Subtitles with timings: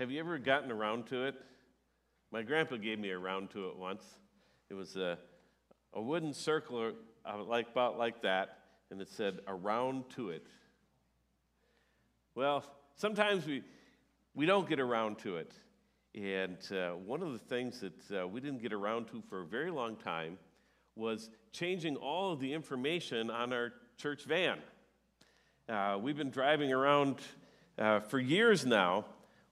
[0.00, 1.36] Have you ever gotten around to it?
[2.32, 4.02] My grandpa gave me a round to it once.
[4.68, 5.16] It was a,
[5.92, 8.58] a wooden circle uh, like about like that,
[8.90, 10.48] and it said around to it.
[12.34, 12.64] Well,
[12.96, 13.62] sometimes we,
[14.34, 15.52] we don't get around to it.
[16.16, 19.46] And uh, one of the things that uh, we didn't get around to for a
[19.46, 20.38] very long time
[20.96, 24.58] was changing all of the information on our church van.
[25.68, 27.20] Uh, we've been driving around
[27.78, 29.04] uh, for years now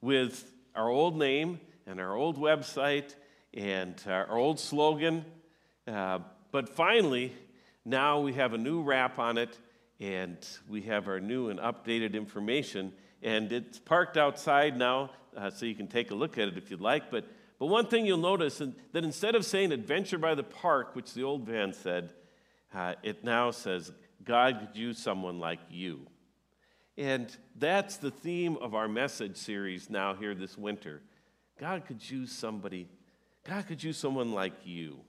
[0.03, 3.15] with our old name and our old website
[3.55, 5.25] and our old slogan.
[5.87, 6.19] Uh,
[6.51, 7.33] but finally,
[7.85, 9.57] now we have a new wrap on it
[10.01, 10.37] and
[10.69, 12.93] we have our new and updated information.
[13.23, 16.71] And it's parked outside now, uh, so you can take a look at it if
[16.71, 17.11] you'd like.
[17.11, 17.25] But,
[17.61, 21.15] but one thing you'll notice is that instead of saying Adventure by the Park, which
[21.15, 22.13] the old van said,
[22.75, 23.93] uh, it now says,
[24.25, 26.07] God could use someone like you.
[26.99, 31.03] And that's the theme of our message series now here this winter.
[31.59, 32.89] God could use somebody,
[33.45, 35.01] God could use someone like you.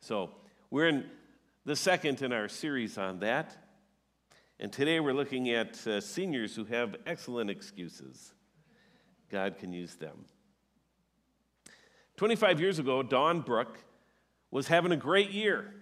[0.00, 0.30] So
[0.70, 1.04] we're in
[1.64, 3.56] the second in our series on that.
[4.58, 8.32] And today we're looking at uh, seniors who have excellent excuses.
[9.30, 10.26] God can use them.
[12.16, 13.78] 25 years ago, Dawn Brooke
[14.50, 15.72] was having a great year.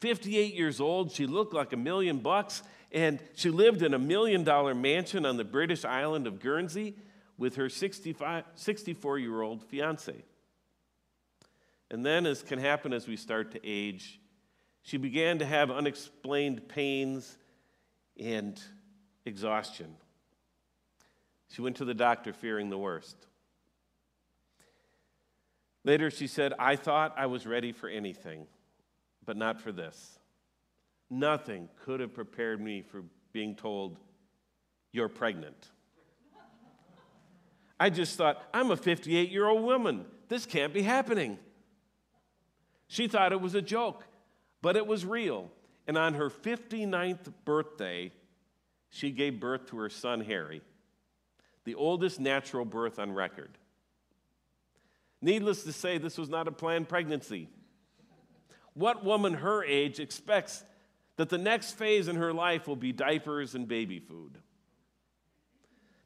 [0.00, 2.62] 58 years old, she looked like a million bucks,
[2.94, 6.94] and she lived in a million dollar mansion on the British island of Guernsey
[7.36, 10.14] with her 64 year old fiance.
[11.90, 14.20] And then, as can happen as we start to age,
[14.82, 17.36] she began to have unexplained pains
[18.18, 18.60] and
[19.24, 19.96] exhaustion.
[21.48, 23.16] She went to the doctor fearing the worst.
[25.84, 28.46] Later, she said, I thought I was ready for anything,
[29.26, 30.18] but not for this.
[31.14, 33.98] Nothing could have prepared me for being told,
[34.90, 35.70] You're pregnant.
[37.78, 40.06] I just thought, I'm a 58 year old woman.
[40.28, 41.38] This can't be happening.
[42.88, 44.02] She thought it was a joke,
[44.60, 45.52] but it was real.
[45.86, 48.10] And on her 59th birthday,
[48.90, 50.62] she gave birth to her son Harry,
[51.64, 53.50] the oldest natural birth on record.
[55.22, 57.48] Needless to say, this was not a planned pregnancy.
[58.72, 60.64] What woman her age expects
[61.16, 64.38] that the next phase in her life will be diapers and baby food?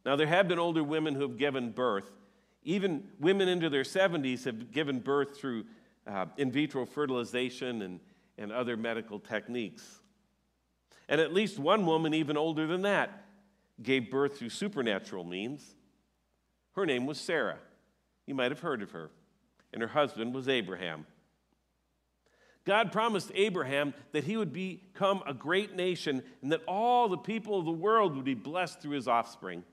[0.04, 2.10] Now, there have been older women who have given birth.
[2.62, 5.64] Even women into their 70s have given birth through
[6.06, 8.00] uh, in vitro fertilization and,
[8.36, 10.00] and other medical techniques.
[11.08, 13.24] And at least one woman, even older than that,
[13.82, 15.74] gave birth through supernatural means.
[16.74, 17.58] Her name was Sarah.
[18.26, 19.10] You might have heard of her.
[19.72, 21.06] And her husband was Abraham.
[22.68, 27.58] God promised Abraham that he would become a great nation and that all the people
[27.58, 29.64] of the world would be blessed through his offspring.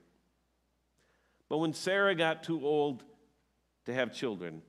[1.50, 3.04] But when Sarah got too old
[3.84, 4.62] to have children,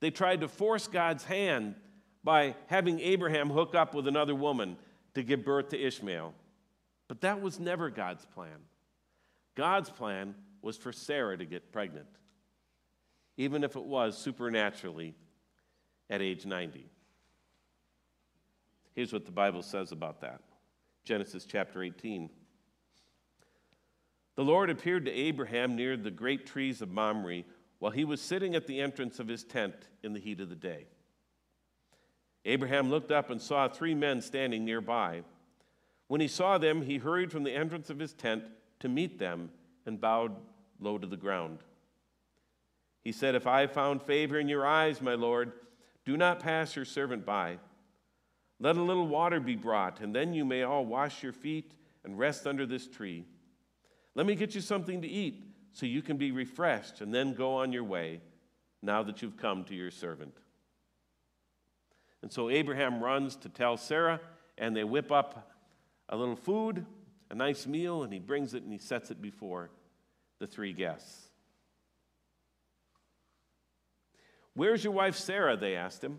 [0.00, 1.76] they tried to force God's hand
[2.22, 4.76] by having Abraham hook up with another woman
[5.14, 6.34] to give birth to Ishmael.
[7.08, 8.58] But that was never God's plan.
[9.54, 12.08] God's plan was for Sarah to get pregnant,
[13.38, 15.14] even if it was supernaturally
[16.10, 16.90] at age 90.
[18.94, 20.40] Here's what the Bible says about that
[21.04, 22.30] Genesis chapter 18.
[24.36, 27.42] The Lord appeared to Abraham near the great trees of Mamre
[27.78, 30.54] while he was sitting at the entrance of his tent in the heat of the
[30.54, 30.86] day.
[32.44, 35.22] Abraham looked up and saw three men standing nearby.
[36.06, 38.44] When he saw them, he hurried from the entrance of his tent
[38.80, 39.50] to meet them
[39.86, 40.36] and bowed
[40.80, 41.58] low to the ground.
[43.02, 45.52] He said, If I found favor in your eyes, my Lord,
[46.04, 47.58] do not pass your servant by.
[48.60, 51.72] Let a little water be brought, and then you may all wash your feet
[52.04, 53.24] and rest under this tree.
[54.14, 57.54] Let me get you something to eat so you can be refreshed and then go
[57.54, 58.20] on your way
[58.82, 60.34] now that you've come to your servant.
[62.22, 64.20] And so Abraham runs to tell Sarah,
[64.56, 65.52] and they whip up
[66.08, 66.84] a little food,
[67.30, 69.70] a nice meal, and he brings it and he sets it before
[70.40, 71.28] the three guests.
[74.54, 75.56] Where's your wife Sarah?
[75.56, 76.18] They asked him.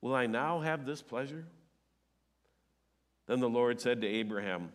[0.00, 1.44] will I now have this pleasure?
[3.26, 4.72] Then the Lord said to Abraham,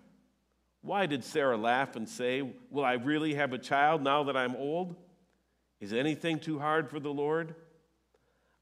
[0.81, 4.55] Why did Sarah laugh and say, Will I really have a child now that I'm
[4.55, 4.95] old?
[5.79, 7.55] Is anything too hard for the Lord?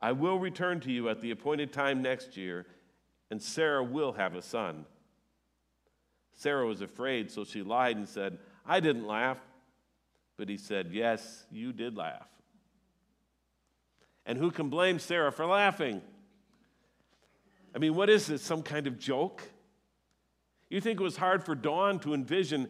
[0.02, 2.66] I will return to you at the appointed time next year,
[3.30, 4.86] and Sarah will have a son.
[6.34, 9.38] Sarah was afraid, so she lied and said, I didn't laugh.
[10.38, 12.28] But he said, Yes, you did laugh.
[14.26, 16.02] And who can blame Sarah for laughing?
[17.74, 18.42] I mean, what is this?
[18.42, 19.42] Some kind of joke?
[20.70, 22.70] You think it was hard for Dawn to envision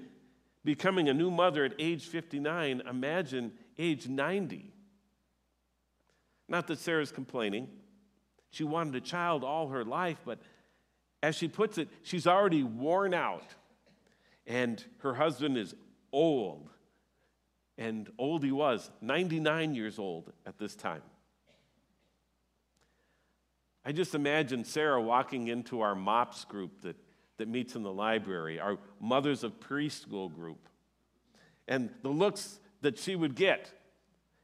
[0.63, 2.81] becoming a new mother at age 59?
[2.87, 4.73] Imagine age 90.
[6.47, 7.69] Not that Sarah's complaining.
[8.49, 10.39] She wanted a child all her life, but
[11.23, 13.55] as she puts it, she's already worn out.
[14.45, 15.73] And her husband is
[16.11, 16.69] old.
[17.77, 21.01] And old he was, 99 years old at this time.
[23.83, 26.95] I just imagine Sarah walking into our MOPS group that,
[27.37, 30.69] that meets in the library, our Mothers of Preschool group,
[31.67, 33.71] and the looks that she would get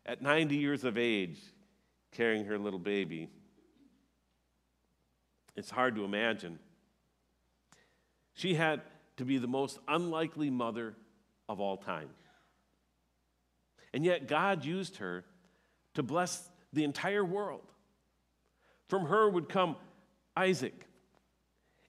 [0.05, 1.39] at 90 years of age
[2.11, 3.29] carrying her little baby.
[5.55, 6.59] It's hard to imagine.
[8.33, 8.81] She had
[9.17, 10.95] to be the most unlikely mother
[11.49, 12.09] of all time.
[13.93, 15.25] And yet, God used her
[15.95, 17.71] to bless the entire world.
[18.87, 19.75] From her would come
[20.35, 20.87] Isaac,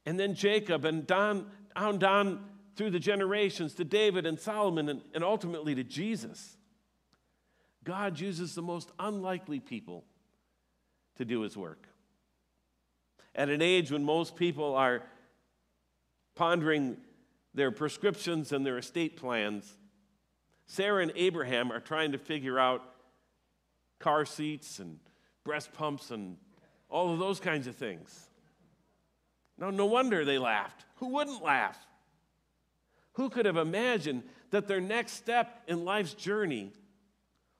[0.07, 1.47] and then Jacob, and down,
[1.77, 2.45] down, down
[2.77, 6.57] through the generations to David and Solomon, and, and ultimately to Jesus.
[7.85, 10.05] God uses the most unlikely people
[11.17, 11.89] to do his work.
[13.35, 15.03] At an age when most people are
[16.35, 16.97] pondering
[17.55, 19.77] their prescriptions and their estate plans,
[20.67, 22.83] Sarah and Abraham are trying to figure out
[23.99, 24.99] car seats and
[25.45, 26.37] breast pumps and
[26.89, 28.29] all of those kinds of things.
[29.59, 30.85] Now, no wonder they laughed.
[30.97, 31.79] Who wouldn't laugh?
[33.15, 36.73] Who could have imagined that their next step in life's journey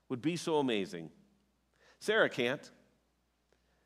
[0.07, 1.09] would be so amazing?
[1.99, 2.69] Sarah can't.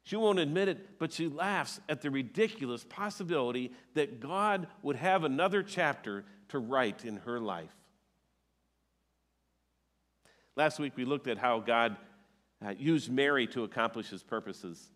[0.04, 5.24] She won't admit it, but she laughs at the ridiculous possibility that God would have
[5.24, 7.74] another chapter to write in her life.
[10.56, 11.96] Last week we looked at how God
[12.63, 14.92] uh, used Mary to accomplish his purposes.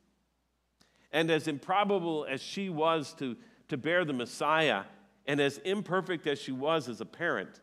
[1.12, 3.38] And as improbable as she was to,
[3.70, 4.84] to bear the Messiah,
[5.26, 7.62] and as imperfect as she was as a parent,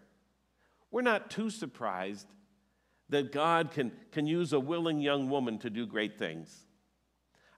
[0.91, 2.27] we're not too surprised
[3.09, 6.67] that God can, can use a willing young woman to do great things.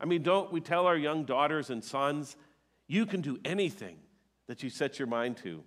[0.00, 2.36] I mean, don't we tell our young daughters and sons,
[2.86, 3.96] you can do anything
[4.46, 5.62] that you set your mind to?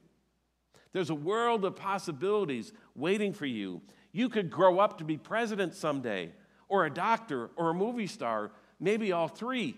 [0.91, 3.81] There's a world of possibilities waiting for you.
[4.11, 6.31] You could grow up to be president someday,
[6.67, 9.77] or a doctor, or a movie star, maybe all three.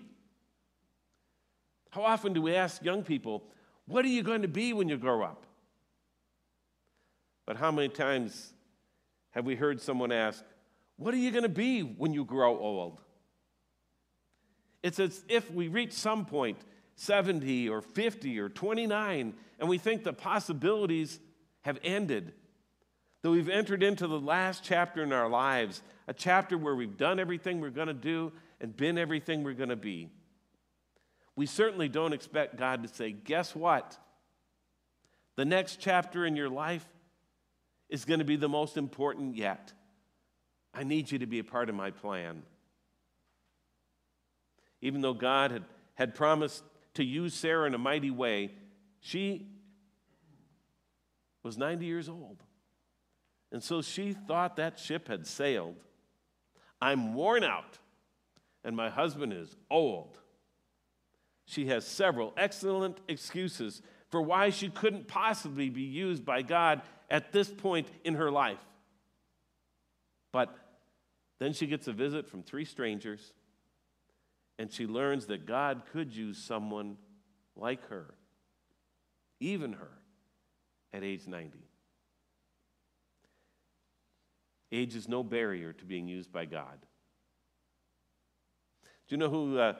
[1.92, 3.44] How often do we ask young people,
[3.86, 5.46] What are you going to be when you grow up?
[7.46, 8.54] But how many times
[9.32, 10.44] have we heard someone ask,
[10.98, 13.02] What are you going to be when you grow old?
[14.82, 16.58] It's as if we reach some point,
[16.96, 21.20] 70 or 50 or 29, and we think the possibilities
[21.62, 22.34] have ended.
[23.22, 27.20] That we've entered into the last chapter in our lives, a chapter where we've done
[27.20, 30.10] everything we're going to do and been everything we're going to be.
[31.42, 33.98] We certainly don't expect God to say, Guess what?
[35.38, 36.86] The next chapter in your life
[37.90, 39.74] is going to be the most important yet.
[40.72, 42.44] I need you to be a part of my plan
[44.82, 45.64] even though God had,
[45.96, 48.52] had promised to use Sarah in a mighty way,
[49.00, 49.48] she
[51.42, 52.44] was 90 years old.
[53.52, 55.78] And so she thought that ship had sailed.
[56.80, 57.80] I'm worn out,
[58.64, 60.21] and my husband is old.
[61.52, 67.34] She has several excellent excuses for why she couldn't possibly be used by God at
[67.34, 68.64] this point in her life.
[70.32, 70.56] But
[71.40, 73.34] then she gets a visit from three strangers
[74.60, 76.96] and she learns that God could use someone
[77.58, 78.14] like her,
[79.42, 79.92] even her,
[80.94, 81.60] at age 90.
[84.72, 86.80] Age is no barrier to being used by God.
[89.10, 89.74] Do you know who, uh,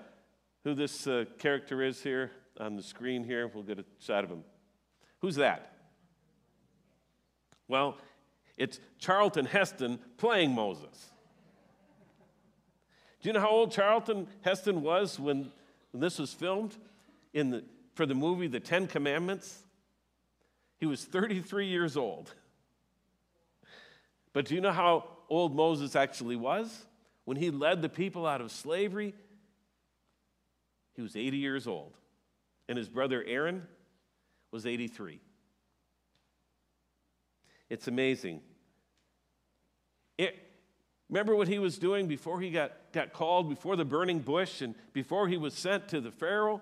[0.64, 3.48] who this uh, character is here on the screen here?
[3.48, 4.44] We'll get a shot of him.
[5.20, 5.74] Who's that?
[7.68, 7.98] Well,
[8.58, 11.12] it's Charlton Heston playing Moses.
[13.22, 15.52] Do you know how old Charlton Heston was when,
[15.92, 16.76] when this was filmed
[17.34, 17.64] in the,
[17.94, 19.64] for the movie The Ten Commandments?
[20.80, 22.34] He was 33 years old.
[24.34, 26.86] But do you know how old Moses actually was?
[27.26, 29.14] When he led the people out of slavery,
[30.96, 31.94] he was 80 years old.
[32.68, 33.64] And his brother Aaron
[34.52, 35.20] was 83.
[37.70, 38.42] It's amazing.
[40.18, 40.38] It,
[41.10, 44.76] remember what he was doing before he got, got called, before the burning bush, and
[44.94, 46.62] before he was sent to the Pharaoh?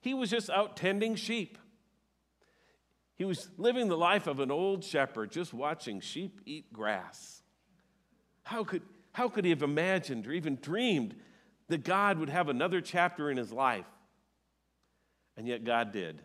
[0.00, 1.58] He was just out tending sheep.
[3.16, 7.42] He was living the life of an old shepherd, just watching sheep eat grass.
[8.44, 8.82] How could,
[9.12, 11.14] how could he have imagined or even dreamed
[11.70, 13.86] that God would have another chapter in his life?
[15.36, 16.20] And yet God did.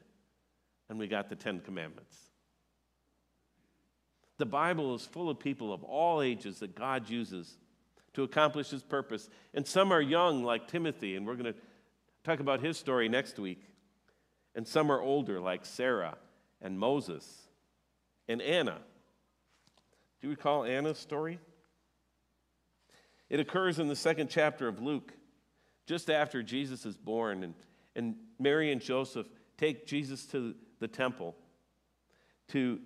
[0.90, 2.16] And we got the Ten Commandments.
[4.38, 7.58] The Bible is full of people of all ages that God uses
[8.14, 9.30] to accomplish his purpose.
[9.54, 11.60] And some are young, like Timothy, and we're going to
[12.24, 13.62] talk about his story next week.
[14.56, 16.18] And some are older, like Sarah
[16.62, 17.44] and Moses
[18.28, 18.80] and Anna.
[20.20, 21.40] Do you recall Anna's story?
[23.30, 25.14] It occurs in the second chapter of Luke,
[25.86, 27.54] just after Jesus is born, and,
[27.96, 29.28] and Mary and Joseph
[29.58, 31.36] take Jesus to the temple
[32.50, 32.80] to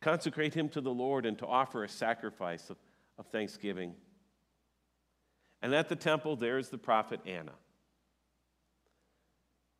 [0.00, 2.76] consecrate him to the Lord and to offer a sacrifice of,
[3.18, 3.94] of thanksgiving.
[5.62, 7.52] And at the temple, there's the prophet Anna.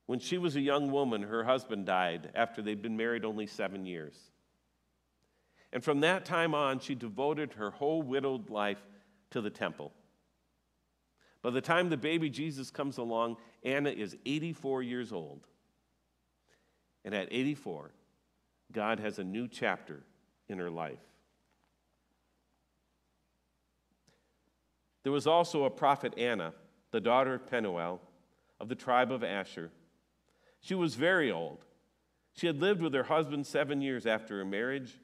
[0.06, 3.86] When she was a young woman, her husband died after they'd been married only seven
[3.86, 4.16] years.
[5.72, 8.80] And from that time on, she devoted her whole widowed life
[9.30, 9.92] to the temple.
[11.42, 15.46] By the time the baby Jesus comes along, Anna is 84 years old.
[17.04, 17.92] And at 84,
[18.72, 20.02] God has a new chapter
[20.48, 20.98] in her life.
[25.02, 26.52] There was also a prophet Anna,
[26.90, 28.00] the daughter of Penuel,
[28.58, 29.70] of the tribe of Asher.
[30.60, 31.64] She was very old.
[32.34, 34.98] She had lived with her husband seven years after her marriage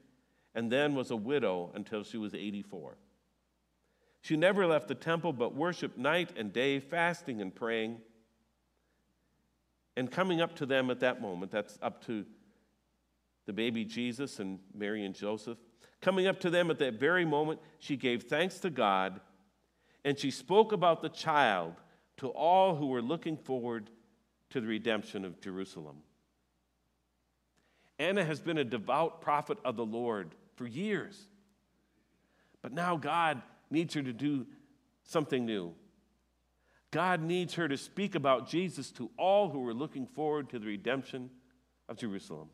[0.53, 2.97] and then was a widow until she was 84.
[4.23, 7.97] She never left the temple but worshiped night and day, fasting and praying.
[9.97, 12.25] And coming up to them at that moment, that's up to
[13.45, 15.57] the baby Jesus and Mary and Joseph.
[15.99, 19.19] Coming up to them at that very moment, she gave thanks to God
[20.05, 21.75] and she spoke about the child
[22.17, 23.89] to all who were looking forward
[24.51, 25.97] to the redemption of Jerusalem.
[27.99, 31.27] Anna has been a devout prophet of the Lord for years.
[32.61, 33.41] But now God
[33.73, 34.45] needs her to do
[35.03, 35.73] something new.
[36.91, 40.67] God needs her to speak about Jesus to all who are looking forward to the
[40.67, 41.31] redemption
[41.89, 42.49] of Jerusalem.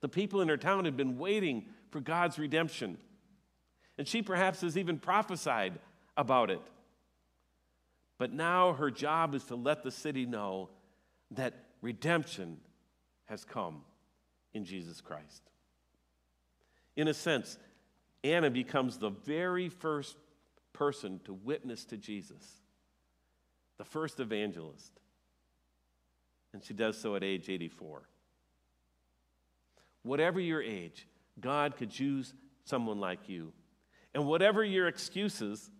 [0.00, 2.96] The people in her town had been waiting for God's redemption.
[3.98, 5.78] And she perhaps has even prophesied
[6.16, 6.62] about it.
[8.18, 10.70] But now her job is to let the city know
[11.32, 12.58] that redemption
[13.26, 13.82] has come
[14.54, 15.42] in Jesus Christ.
[16.96, 17.58] In a sense,
[18.24, 20.16] Anna becomes the very first
[20.72, 22.60] person to witness to Jesus,
[23.78, 24.92] the first evangelist.
[26.52, 28.08] And she does so at age 84
[30.06, 31.06] whatever your age,
[31.40, 32.32] God could use
[32.64, 33.52] someone like you.
[34.14, 35.70] And whatever your excuses,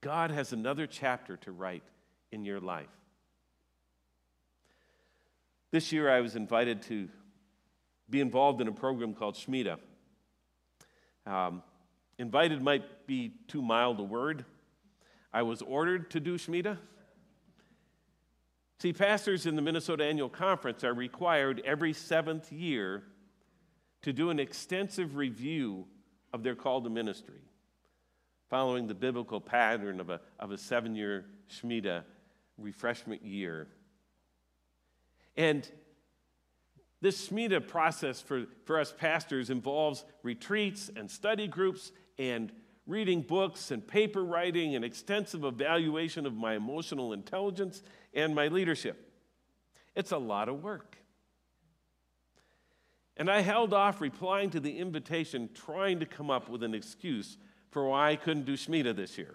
[0.00, 1.84] God has another chapter to write
[2.32, 2.88] in your life.
[5.70, 7.08] This year, I was invited to
[8.08, 9.78] be involved in a program called Shmita.
[11.28, 11.62] Um,
[12.18, 14.46] invited might be too mild a word.
[15.30, 16.78] I was ordered to do Shmita.
[18.78, 23.02] See, pastors in the Minnesota Annual Conference are required every seventh year
[24.02, 25.86] to do an extensive review
[26.32, 27.42] of their call to ministry,
[28.48, 32.04] following the biblical pattern of a, of a seven year Shemitah
[32.56, 33.68] refreshment year.
[35.36, 35.70] And
[37.00, 42.52] this Shemitah process for, for us pastors involves retreats and study groups and
[42.86, 47.82] reading books and paper writing and extensive evaluation of my emotional intelligence
[48.14, 49.12] and my leadership.
[49.94, 50.96] It's a lot of work.
[53.16, 57.36] And I held off replying to the invitation, trying to come up with an excuse
[57.70, 59.34] for why I couldn't do Shemitah this year.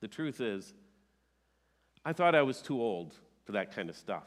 [0.00, 0.72] The truth is,
[2.04, 4.24] I thought I was too old for that kind of stuff.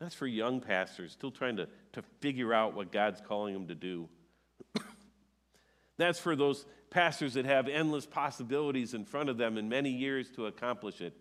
[0.00, 3.74] That's for young pastors still trying to, to figure out what God's calling them to
[3.74, 4.08] do.
[5.96, 10.30] That's for those pastors that have endless possibilities in front of them and many years
[10.32, 11.14] to accomplish it.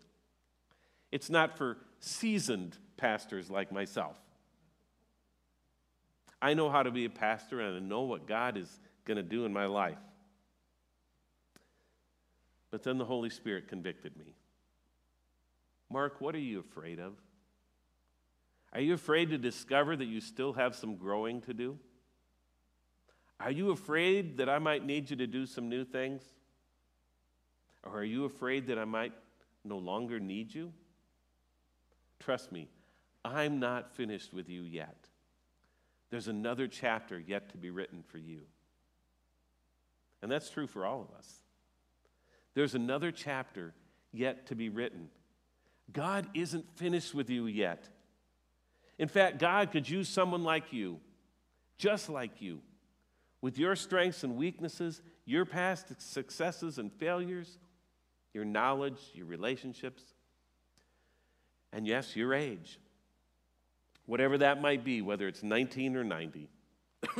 [1.12, 4.18] It's not for seasoned pastors like myself.
[6.42, 9.24] I know how to be a pastor and I know what God is going to
[9.24, 9.98] do in my life.
[12.70, 14.36] But then the Holy Spirit convicted me.
[15.90, 17.14] Mark, what are you afraid of?
[18.74, 21.78] Are you afraid to discover that you still have some growing to do?
[23.40, 26.24] Are you afraid that I might need you to do some new things?
[27.84, 29.14] Or are you afraid that I might
[29.64, 30.74] no longer need you?
[32.20, 32.70] Trust me,
[33.24, 34.96] I'm not finished with you yet.
[36.10, 38.42] there's another chapter yet to be written for you.
[40.22, 41.28] And that's true for all of us.
[42.54, 43.74] There's another chapter
[44.12, 45.10] yet to be written.
[45.92, 47.90] God isn't finished with you yet.
[49.00, 51.00] In fact, God could use someone like you,
[51.78, 52.62] just like you,
[53.42, 57.58] with your strengths and weaknesses, your past successes and failures,
[58.34, 60.04] your knowledge, your relationships,
[61.72, 62.80] and yes, your age.
[64.06, 66.50] Whatever that might be, whether it's 19 or 90.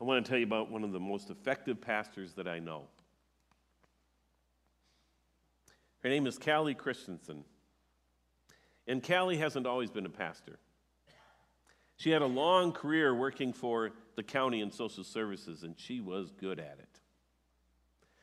[0.00, 2.84] I want to tell you about one of the most effective pastors that I know.
[6.02, 7.44] Her name is Callie Christensen.
[8.86, 10.58] And Callie hasn't always been a pastor.
[11.96, 16.30] She had a long career working for the county and social services, and she was
[16.30, 17.00] good at it.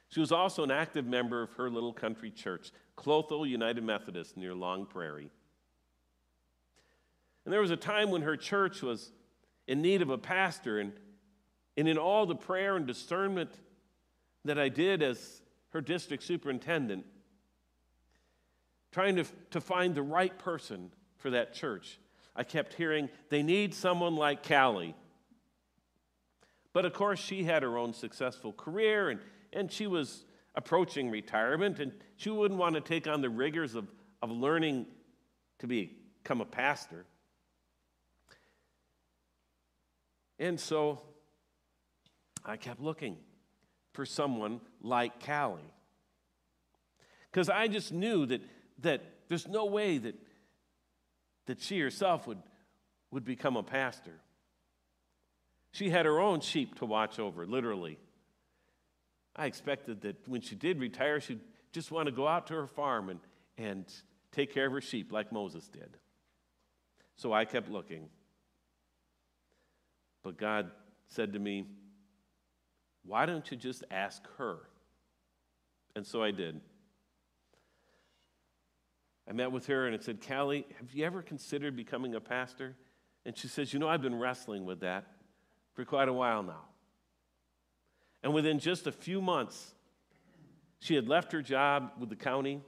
[0.09, 4.55] She was also an active member of her little country church, Clotho United Methodist, near
[4.55, 5.29] Long Prairie.
[7.43, 9.11] And there was a time when her church was
[9.67, 10.93] in need of a pastor, and,
[11.75, 13.51] and in all the prayer and discernment
[14.45, 17.05] that I did as her district superintendent,
[18.95, 21.99] trying to, to find the right person for that church,
[22.33, 24.95] I kept hearing, they need someone like Callie.
[26.71, 29.19] But of course, she had her own successful career and,
[29.51, 30.23] and she was
[30.55, 34.85] approaching retirement, and she wouldn't want to take on the rigors of, of learning
[35.59, 37.05] to become a pastor.
[40.39, 41.01] And so
[42.45, 43.17] I kept looking
[43.91, 45.73] for someone like Callie.
[47.29, 48.39] Because I just knew that,
[48.79, 50.15] that there's no way that,
[51.47, 52.41] that she herself would,
[53.11, 54.19] would become a pastor.
[55.71, 57.97] She had her own sheep to watch over, literally.
[59.35, 61.41] I expected that when she did retire, she'd
[61.73, 63.19] just want to go out to her farm and,
[63.57, 63.85] and
[64.31, 65.97] take care of her sheep like Moses did.
[67.17, 68.07] So I kept looking.
[70.23, 70.71] But God
[71.09, 71.65] said to me,
[73.03, 74.59] Why don't you just ask her?
[75.95, 76.61] And so I did.
[79.27, 82.75] I met with her and I said, Callie, have you ever considered becoming a pastor?
[83.25, 85.05] And she says, You know, I've been wrestling with that
[85.73, 86.61] for quite a while now.
[88.23, 89.73] And within just a few months,
[90.79, 92.61] she had left her job with the county.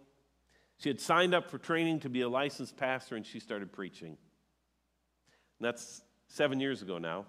[0.78, 4.10] She had signed up for training to be a licensed pastor, and she started preaching.
[4.10, 7.26] And that's seven years ago now.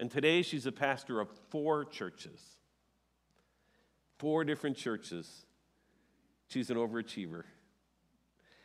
[0.00, 2.40] And today she's a pastor of four churches.
[4.18, 5.46] Four different churches.
[6.48, 7.44] She's an overachiever.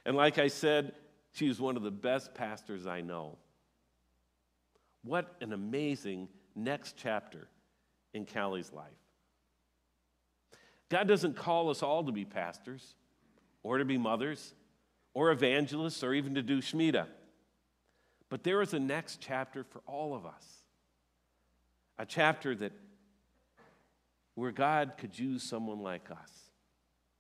[0.05, 0.93] And like I said,
[1.31, 3.37] she's one of the best pastors I know.
[5.03, 7.47] What an amazing next chapter
[8.13, 8.91] in Callie's life.
[10.89, 12.95] God doesn't call us all to be pastors
[13.63, 14.53] or to be mothers
[15.13, 17.07] or evangelists or even to do Shemitah.
[18.29, 20.45] But there is a next chapter for all of us.
[21.97, 22.71] A chapter that
[24.35, 26.51] where God could use someone like us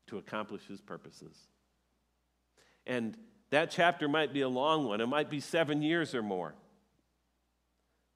[0.07, 1.37] to accomplish his purposes.
[2.85, 3.17] And
[3.49, 5.01] that chapter might be a long one.
[5.01, 6.55] It might be seven years or more.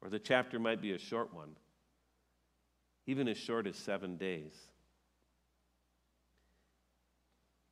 [0.01, 1.55] Or the chapter might be a short one
[3.07, 4.53] even as short as seven days.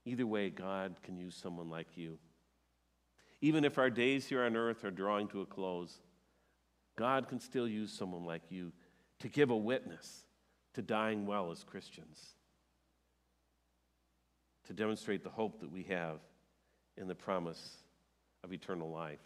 [0.06, 2.18] Either way, God can use someone like you.
[3.42, 6.00] Even if our days here on earth are drawing to a close,
[6.96, 8.72] God can still use someone like you
[9.20, 10.24] to give a witness
[10.74, 12.36] to dying well as Christians,
[14.68, 16.20] to demonstrate the hope that we have
[16.98, 17.78] in the promise
[18.44, 19.20] of eternal life.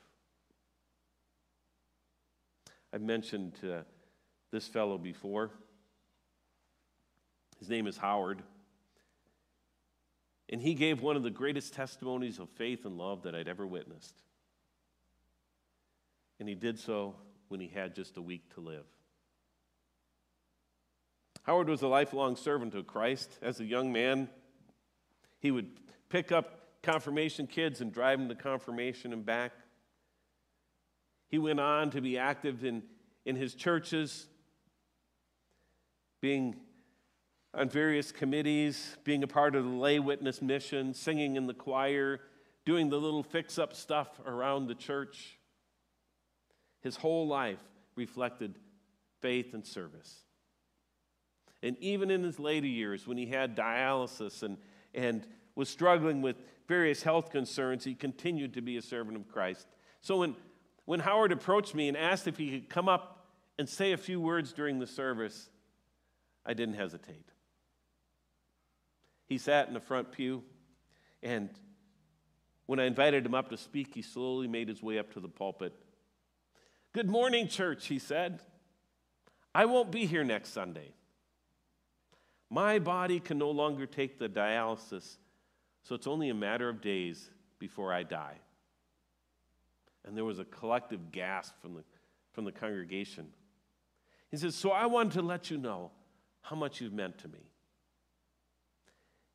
[2.91, 3.79] I've mentioned uh,
[4.51, 5.51] this fellow before.
[7.60, 8.41] His name is Howard.
[10.49, 13.67] And he gave one of the greatest testimonies of faith and love that I'd ever
[13.67, 14.15] witnessed.
[16.39, 17.15] And he did so
[17.49, 18.86] when he had just a week to live.
[21.43, 23.38] Howard was a lifelong servant of Christ.
[23.41, 24.29] As a young man,
[25.39, 25.67] he would
[26.10, 29.52] pick up confirmation kids and drive them to confirmation and back.
[31.28, 32.84] He went on to be active in,
[33.26, 34.28] in his churches,
[36.22, 36.56] being
[37.54, 42.22] on various committees, being a part of the lay witness mission, singing in the choir,
[42.65, 45.38] doing the little fix up stuff around the church.
[46.82, 47.60] His whole life
[47.96, 48.58] reflected
[49.22, 50.24] faith and service.
[51.62, 54.58] And even in his later years, when he had dialysis and,
[54.94, 59.68] and was struggling with various health concerns, he continued to be a servant of Christ.
[60.02, 60.36] So when,
[60.86, 64.22] when Howard approached me and asked if he could come up and say a few
[64.22, 65.50] words during the service,
[66.46, 67.26] I didn't hesitate.
[69.26, 70.44] He sat in the front pew,
[71.22, 71.50] and
[72.70, 75.28] When I invited him up to speak, he slowly made his way up to the
[75.28, 75.74] pulpit.
[76.94, 78.42] Good morning, church, he said.
[79.56, 80.92] I won't be here next Sunday.
[82.48, 85.18] My body can no longer take the dialysis,
[85.84, 88.38] so it's only a matter of days before I die.
[90.06, 91.84] And there was a collective gasp from the,
[92.34, 93.28] from the congregation.
[94.32, 95.92] He says, So I wanted to let you know
[96.42, 97.52] how much you've meant to me.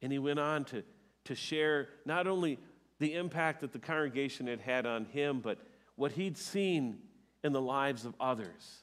[0.03, 0.83] And he went on to,
[1.25, 2.59] to share not only
[2.99, 5.59] the impact that the congregation had had on him, but
[5.97, 6.99] what he'd seen
[7.43, 8.83] in the lives of others.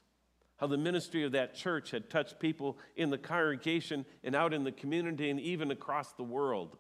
[0.58, 4.64] How the ministry of that church had touched people in the congregation and out in
[4.64, 6.78] the community and even across the world.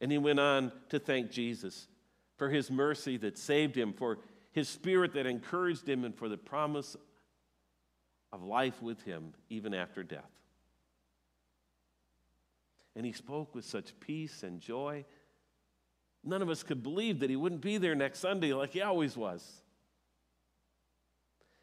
[0.00, 1.86] And he went on to thank Jesus
[2.36, 4.18] for his mercy that saved him, for
[4.52, 6.96] his spirit that encouraged him, and for the promise
[8.32, 10.30] of life with him even after death.
[12.96, 15.04] And he spoke with such peace and joy.
[16.24, 19.16] None of us could believe that he wouldn't be there next Sunday like he always
[19.16, 19.62] was.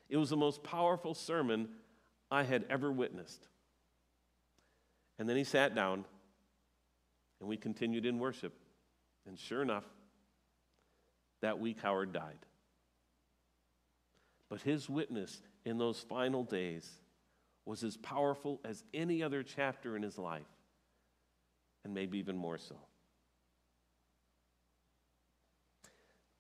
[0.10, 1.70] It was the most powerful sermon
[2.32, 3.48] I had ever witnessed.
[5.20, 6.06] And then he sat down
[7.40, 8.54] and we continued in worship.
[9.28, 9.86] And sure enough,
[11.42, 12.40] that week Howard died.
[14.50, 16.90] But his witness in those final days
[17.66, 20.48] was as powerful as any other chapter in his life,
[21.84, 22.78] and maybe even more so.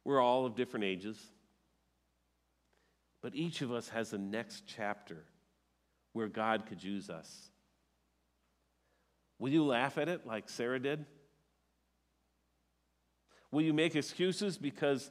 [0.05, 1.21] We're all of different ages,
[3.21, 5.25] but each of us has a next chapter
[6.13, 7.49] where God could use us.
[9.39, 11.05] Will you laugh at it like Sarah did?
[13.51, 15.09] Will you make excuses because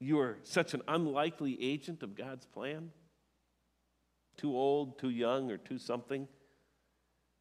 [0.00, 2.90] you are such an unlikely agent of God's plan?
[4.36, 6.26] Too old, too young, or too something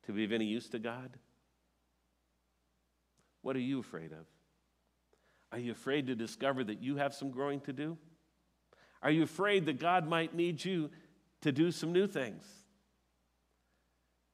[0.05, 1.17] to be of any use to God?
[3.41, 4.25] What are you afraid of?
[5.51, 7.97] Are you afraid to discover that you have some growing to do?
[9.01, 10.91] Are you afraid that God might need you
[11.41, 12.45] to do some new things?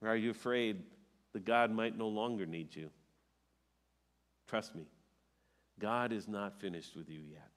[0.02, 0.84] Or are you afraid
[1.34, 2.90] that God might no longer need you?
[4.48, 4.86] Trust me,
[5.80, 7.50] God is not finished with you yet.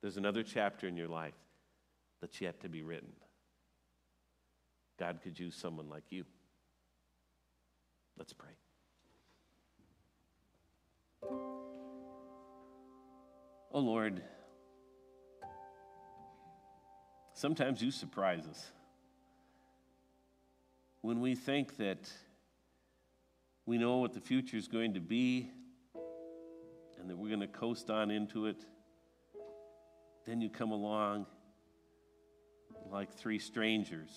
[0.00, 1.34] There's another chapter in your life
[2.20, 3.12] that's yet to be written.
[4.98, 6.24] God could use someone like you.
[8.16, 8.50] Let's pray.
[13.72, 14.22] Oh Lord,
[17.32, 18.70] sometimes you surprise us.
[21.04, 22.10] When we think that
[23.66, 25.50] we know what the future is going to be,
[26.98, 28.64] and that we're going to coast on into it.
[30.24, 31.26] Then you come along
[32.90, 34.08] like three strangers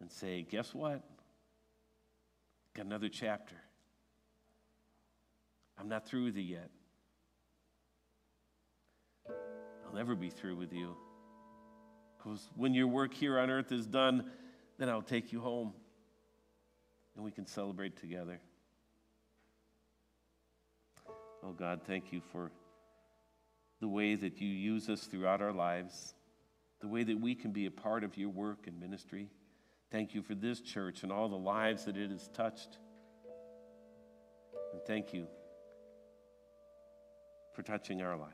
[0.00, 1.02] and say, Guess what?
[2.76, 3.56] Got another chapter.
[5.76, 6.70] I'm not through with you yet.
[9.28, 10.94] I'll never be through with you.
[12.16, 14.30] Because when your work here on earth is done,
[14.78, 15.72] then I'll take you home
[17.16, 18.40] and we can celebrate together.
[21.42, 22.50] Oh God, thank you for
[23.80, 26.14] the way that you use us throughout our lives,
[26.80, 29.28] the way that we can be a part of your work and ministry.
[29.90, 32.78] Thank you for this church and all the lives that it has touched.
[34.72, 35.26] And thank you
[37.54, 38.30] for touching our life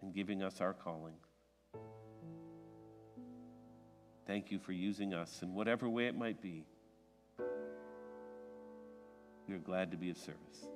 [0.00, 1.14] and giving us our calling.
[4.26, 6.64] Thank you for using us in whatever way it might be.
[9.48, 10.66] We are glad to be of service.